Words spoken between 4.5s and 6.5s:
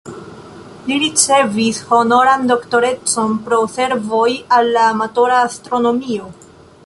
al la amatora astronomio.